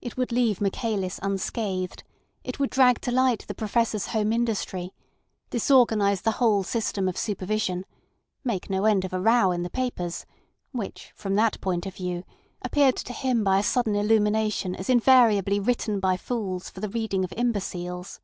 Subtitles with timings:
[0.00, 2.04] It would leave Michaelis unscathed;
[2.42, 4.94] it would drag to light the Professor's home industry;
[5.50, 7.84] disorganise the whole system of supervision;
[8.44, 10.24] make no end of a row in the papers,
[10.70, 12.24] which, from that point of view,
[12.62, 17.22] appeared to him by a sudden illumination as invariably written by fools for the reading
[17.22, 18.20] of imbeciles.